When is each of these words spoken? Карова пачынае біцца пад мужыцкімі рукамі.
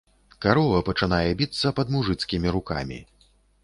Карова 0.45 0.79
пачынае 0.87 1.29
біцца 1.43 1.67
пад 1.83 1.87
мужыцкімі 1.99 2.47
рукамі. 2.61 2.99